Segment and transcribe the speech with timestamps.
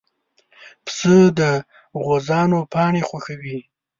[0.85, 1.41] پسه د
[2.03, 3.59] غوزانو پاڼې خوښوي.